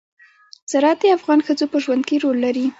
زراعت 0.71 0.97
د 1.01 1.05
افغان 1.17 1.39
ښځو 1.47 1.65
په 1.71 1.77
ژوند 1.83 2.03
کې 2.07 2.15
رول 2.23 2.37
لري. 2.45 2.65